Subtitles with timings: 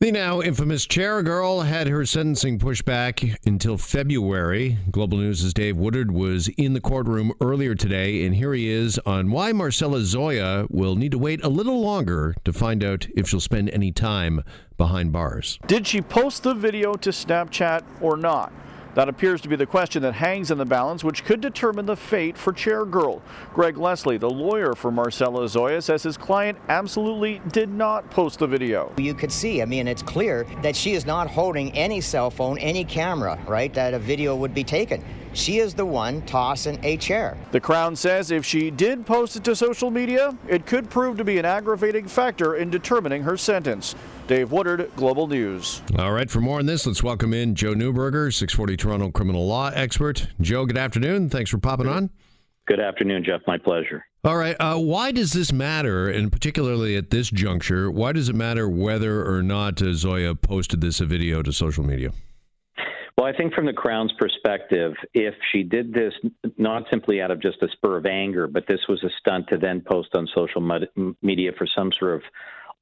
[0.00, 4.78] The now infamous chair girl had her sentencing pushed back until February.
[4.90, 9.30] Global News' Dave Woodard was in the courtroom earlier today, and here he is on
[9.30, 13.40] why Marcella Zoia will need to wait a little longer to find out if she'll
[13.40, 14.42] spend any time
[14.78, 15.58] behind bars.
[15.66, 18.54] Did she post the video to Snapchat or not?
[18.94, 21.96] That appears to be the question that hangs in the balance, which could determine the
[21.96, 23.22] fate for Chair Girl.
[23.54, 28.46] Greg Leslie, the lawyer for Marcella Zoia, says his client absolutely did not post the
[28.48, 28.92] video.
[28.96, 32.58] You could see, I mean, it's clear that she is not holding any cell phone,
[32.58, 35.04] any camera, right, that a video would be taken.
[35.32, 37.36] She is the one tossing a chair.
[37.52, 41.24] The Crown says if she did post it to social media, it could prove to
[41.24, 43.94] be an aggravating factor in determining her sentence.
[44.26, 45.82] Dave Woodard, Global News.
[45.98, 49.70] All right, for more on this, let's welcome in Joe Neuberger, 640 Toronto criminal law
[49.74, 50.28] expert.
[50.40, 51.28] Joe, good afternoon.
[51.30, 52.10] Thanks for popping on.
[52.66, 53.40] Good afternoon, Jeff.
[53.46, 54.04] My pleasure.
[54.22, 54.54] All right.
[54.60, 59.26] Uh, why does this matter, and particularly at this juncture, why does it matter whether
[59.26, 62.12] or not uh, Zoia posted this video to social media?
[63.30, 66.12] I think from the Crown's perspective, if she did this
[66.58, 69.56] not simply out of just a spur of anger, but this was a stunt to
[69.56, 70.60] then post on social
[71.22, 72.22] media for some sort of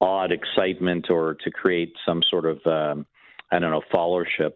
[0.00, 3.06] odd excitement or to create some sort of, um,
[3.50, 4.52] I don't know, followership,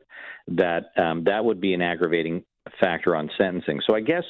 [0.47, 2.45] that um, that would be an aggravating
[2.81, 3.81] factor on sentencing.
[3.89, 4.25] So I guess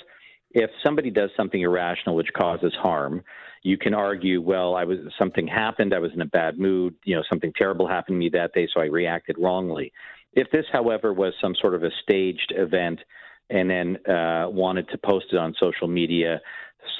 [0.52, 3.22] if somebody does something irrational which causes harm,
[3.62, 7.16] you can argue, well, I was something happened, I was in a bad mood, you
[7.16, 9.92] know, something terrible happened to me that day, so I reacted wrongly.
[10.32, 13.00] If this, however, was some sort of a staged event
[13.48, 16.40] and then uh, wanted to post it on social media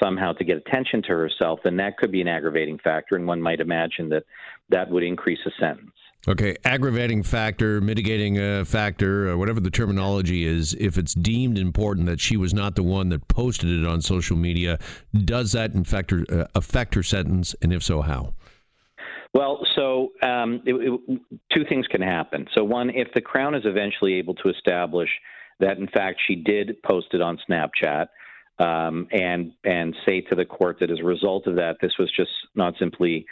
[0.01, 3.41] somehow to get attention to herself, then that could be an aggravating factor, and one
[3.41, 4.23] might imagine that
[4.69, 5.91] that would increase a sentence.
[6.27, 12.05] Okay, aggravating factor, mitigating uh, factor, uh, whatever the terminology is, if it's deemed important
[12.05, 14.77] that she was not the one that posted it on social media,
[15.25, 18.35] does that in fact uh, affect her sentence, and if so, how?
[19.33, 21.21] Well, so um, it, it,
[21.53, 22.47] two things can happen.
[22.53, 25.09] So, one, if the Crown is eventually able to establish
[25.59, 28.07] that, in fact, she did post it on Snapchat,
[28.59, 32.11] um, and and say to the court that as a result of that, this was
[32.15, 33.25] just not simply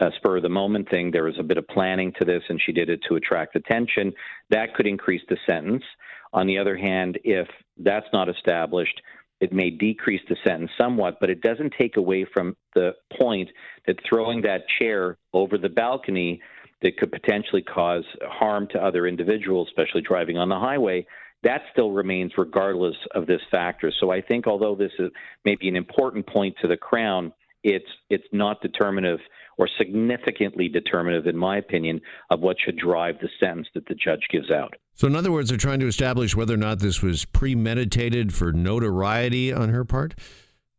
[0.00, 1.10] a spur of the moment thing.
[1.10, 4.12] There was a bit of planning to this, and she did it to attract attention.
[4.50, 5.84] That could increase the sentence.
[6.32, 7.46] On the other hand, if
[7.78, 9.00] that's not established,
[9.44, 13.50] it may decrease the sentence somewhat, but it doesn't take away from the point
[13.86, 16.40] that throwing that chair over the balcony
[16.80, 21.06] that could potentially cause harm to other individuals, especially driving on the highway,
[21.42, 23.92] that still remains regardless of this factor.
[24.00, 25.10] So I think although this is
[25.44, 27.32] maybe an important point to the Crown,
[27.64, 29.18] it's it's not determinative
[29.56, 34.26] or significantly determinative, in my opinion, of what should drive the sentence that the judge
[34.30, 34.74] gives out.
[34.94, 38.52] So, in other words, they're trying to establish whether or not this was premeditated for
[38.52, 40.14] notoriety on her part?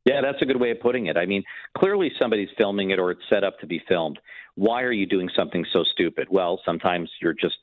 [0.05, 1.17] Yeah, that's a good way of putting it.
[1.17, 1.43] I mean,
[1.77, 4.19] clearly somebody's filming it or it's set up to be filmed.
[4.53, 6.27] Why are you doing something so stupid?
[6.29, 7.55] Well, sometimes you're just,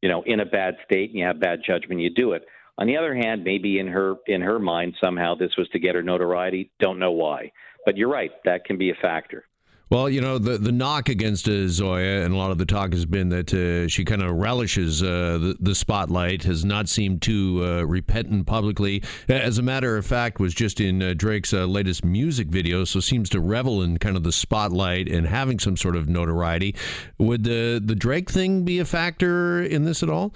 [0.00, 2.46] you know, in a bad state and you have bad judgment, you do it.
[2.78, 5.94] On the other hand, maybe in her in her mind somehow this was to get
[5.94, 6.70] her notoriety.
[6.78, 7.52] Don't know why,
[7.84, 8.30] but you're right.
[8.44, 9.44] That can be a factor.
[9.88, 12.92] Well, you know, the, the knock against uh, Zoia, and a lot of the talk
[12.92, 17.22] has been that uh, she kind of relishes uh, the, the spotlight, has not seemed
[17.22, 19.04] too uh, repentant publicly.
[19.28, 22.98] As a matter of fact, was just in uh, Drake's uh, latest music video, so
[22.98, 26.74] seems to revel in kind of the spotlight and having some sort of notoriety.
[27.18, 30.34] Would the, the Drake thing be a factor in this at all?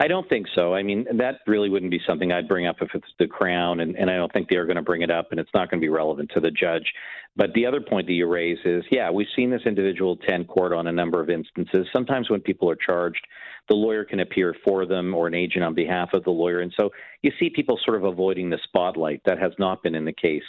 [0.00, 0.74] I don't think so.
[0.74, 3.96] I mean, that really wouldn't be something I'd bring up if it's the Crown, and,
[3.96, 5.84] and I don't think they're going to bring it up, and it's not going to
[5.84, 6.92] be relevant to the judge.
[7.36, 10.72] But the other point that you raise is, yeah, we've seen this individual attend court
[10.72, 11.86] on a number of instances.
[11.92, 13.24] Sometimes when people are charged,
[13.68, 16.72] the lawyer can appear for them or an agent on behalf of the lawyer, and
[16.76, 16.90] so
[17.22, 19.22] you see people sort of avoiding the spotlight.
[19.24, 20.42] That has not been in the case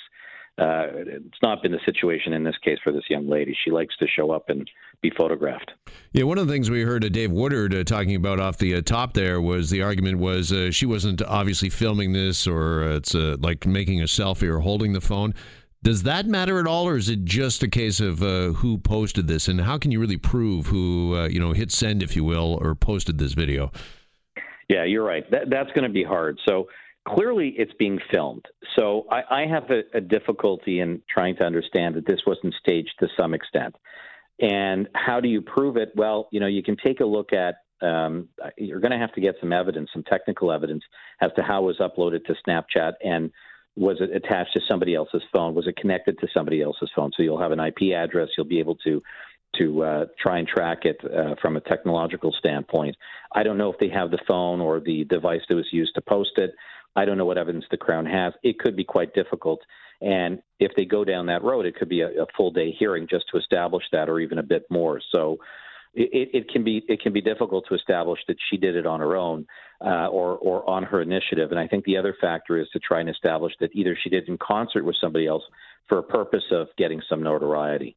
[0.58, 3.56] uh, it's not been the situation in this case for this young lady.
[3.66, 4.70] She likes to show up and
[5.02, 5.72] be photographed.
[6.14, 8.76] Yeah, one of the things we heard uh, Dave Woodard uh, talking about off the
[8.76, 12.96] uh, top there was the argument was uh, she wasn't obviously filming this or uh,
[12.96, 15.34] it's like making a selfie or holding the phone.
[15.84, 19.48] Does that matter at all, or is it just a case of who posted this,
[19.48, 22.74] and how can you really prove who you know hit send, if you will, or
[22.74, 23.72] posted this video?
[24.68, 25.30] Yeah, you're right.
[25.30, 26.40] That, that's going to be hard.
[26.48, 26.68] So
[27.08, 28.46] clearly it's being filmed.
[28.76, 32.94] So I, I have a, a, difficulty in trying to understand that this wasn't staged
[33.00, 33.76] to some extent.
[34.40, 35.92] And how do you prove it?
[35.96, 37.56] Well, you know, you can take a look at.
[37.82, 40.84] Um, you're going to have to get some evidence, some technical evidence,
[41.22, 43.32] as to how it was uploaded to Snapchat and
[43.76, 45.54] was it attached to somebody else's phone?
[45.54, 47.12] Was it connected to somebody else's phone?
[47.16, 48.30] So you'll have an IP address.
[48.38, 49.02] You'll be able to
[49.58, 52.96] to uh, try and track it uh, from a technological standpoint.
[53.34, 56.02] I don't know if they have the phone or the device that was used to
[56.02, 56.54] post it.
[56.96, 58.34] I don't know what evidence the Crown has.
[58.44, 59.62] It could be quite difficult.
[60.02, 63.08] And if they go down that road, it could be a, a full day hearing
[63.10, 65.02] just to establish that or even a bit more.
[65.12, 65.40] So
[65.96, 69.00] it, it, can be it can be difficult to establish that she did it on
[69.00, 69.48] her own
[69.80, 71.52] uh, or or on her initiative.
[71.52, 74.28] And I think the other factor is to try and establish that either she did
[74.28, 75.44] in concert with somebody else
[75.88, 77.96] for a purpose of getting some notoriety.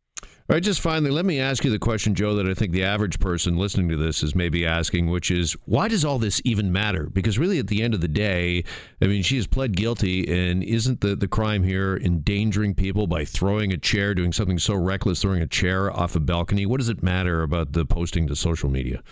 [0.50, 2.82] All right, just finally, let me ask you the question, Joe, that I think the
[2.82, 6.72] average person listening to this is maybe asking, which is why does all this even
[6.72, 7.10] matter?
[7.12, 8.64] Because really, at the end of the day,
[9.02, 13.26] I mean, she has pled guilty, and isn't the, the crime here endangering people by
[13.26, 16.64] throwing a chair, doing something so reckless, throwing a chair off a balcony?
[16.64, 19.02] What does it matter about the posting to social media?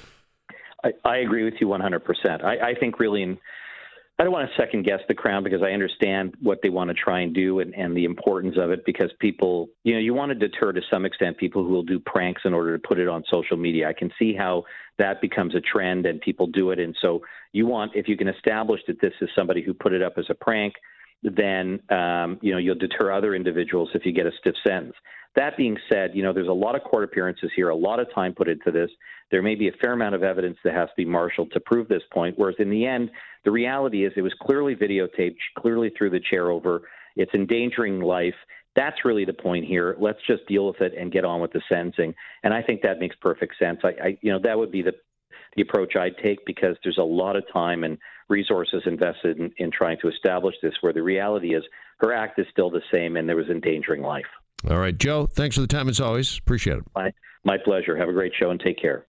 [0.84, 2.44] I, I agree with you 100%.
[2.44, 3.36] I, I think really in
[4.18, 6.94] I don't want to second guess the crown because I understand what they want to
[6.94, 10.30] try and do and, and the importance of it because people, you know, you want
[10.30, 13.08] to deter to some extent people who will do pranks in order to put it
[13.08, 13.88] on social media.
[13.88, 14.64] I can see how
[14.98, 16.78] that becomes a trend and people do it.
[16.78, 17.20] And so
[17.52, 20.24] you want, if you can establish that this is somebody who put it up as
[20.30, 20.72] a prank,
[21.22, 24.94] then, um, you know, you'll deter other individuals if you get a stiff sentence.
[25.34, 28.06] That being said, you know, there's a lot of court appearances here, a lot of
[28.14, 28.90] time put into this.
[29.30, 31.88] There may be a fair amount of evidence that has to be marshaled to prove
[31.88, 32.38] this point.
[32.38, 33.10] Whereas in the end,
[33.44, 36.82] the reality is it was clearly videotaped, clearly threw the chair over.
[37.16, 38.34] It's endangering life.
[38.76, 39.96] That's really the point here.
[39.98, 42.14] Let's just deal with it and get on with the sentencing.
[42.42, 43.80] And I think that makes perfect sense.
[43.84, 44.92] I, I you know, that would be the
[45.56, 47.98] the approach I'd take because there's a lot of time and
[48.28, 50.74] resources invested in, in trying to establish this.
[50.80, 51.64] Where the reality is,
[51.98, 54.26] her act is still the same, and there was endangering life.
[54.68, 56.38] All right, Joe, thanks for the time as always.
[56.38, 56.84] Appreciate it.
[56.94, 57.12] My,
[57.44, 57.96] my pleasure.
[57.96, 59.04] Have a great show and take care.